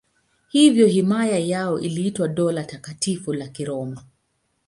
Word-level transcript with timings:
Hivyo 0.49 0.87
himaya 0.87 1.37
yao 1.37 1.79
iliitwa 1.79 2.27
Dola 2.27 2.63
Takatifu 2.63 3.33
la 3.33 3.47
Kiroma. 3.47 4.03